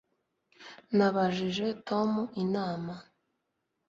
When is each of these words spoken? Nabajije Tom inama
Nabajije 0.97 1.67
Tom 1.87 2.11
inama 2.43 2.95